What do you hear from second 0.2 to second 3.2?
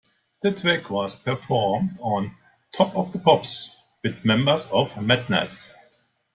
The track was performed on "Top of the